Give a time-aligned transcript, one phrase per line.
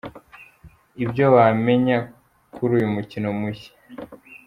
[1.03, 1.97] Ibyo wamenya
[2.53, 3.71] kuri uyu mukino mushya….